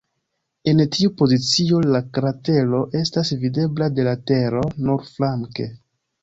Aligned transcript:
En 0.69 0.79
tiu 0.93 1.11
pozicio, 1.17 1.81
la 1.95 2.01
kratero 2.17 2.79
estas 3.01 3.33
videbla 3.45 3.91
de 4.01 4.07
la 4.09 4.15
Tero 4.33 4.65
nur 4.89 5.07
flanke. 5.13 5.71